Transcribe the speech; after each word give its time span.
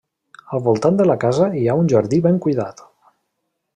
Al 0.57 0.61
voltant 0.67 0.95
de 1.01 1.05
la 1.09 1.17
casa 1.23 1.49
hi 1.59 1.63
ha 1.73 1.77
un 1.81 1.91
jardí 1.93 2.21
ben 2.27 2.41
cuidat. 2.47 2.83